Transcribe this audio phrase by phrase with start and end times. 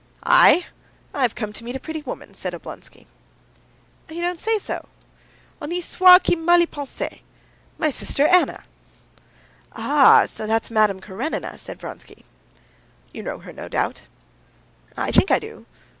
[0.23, 0.65] "I?
[1.13, 3.05] I've come to meet a pretty woman," said Oblonsky.
[4.09, 4.87] "You don't say so!"
[5.61, 7.03] "Honi soit qui mal y pense!
[7.77, 8.63] My sister Anna."
[9.73, 10.25] "Ah!
[10.37, 12.25] that's Madame Karenina," said Vronsky.
[13.13, 14.01] "You know her, no doubt?"
[14.97, 15.67] "I think I do.